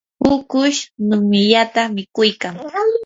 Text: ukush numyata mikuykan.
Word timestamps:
ukush 0.33 0.79
numyata 1.07 1.81
mikuykan. 1.95 2.53